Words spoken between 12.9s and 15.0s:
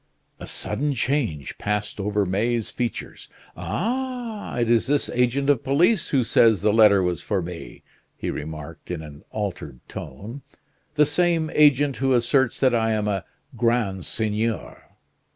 am a grand seigneur."